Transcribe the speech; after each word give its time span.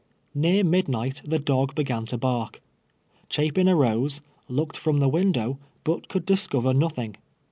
Near 0.33 0.63
midnight 0.63 1.21
the 1.25 1.37
dog 1.37 1.75
began 1.75 2.07
to 2.07 2.17
bark. 2.17 2.59
Cliai)in 3.29 3.67
amse, 3.69 4.19
looked 4.49 4.75
from 4.75 4.97
the 4.99 5.07
window, 5.07 5.59
but 5.83 6.07
could 6.07 6.25
discover 6.25 6.73
nothing. 6.73 7.17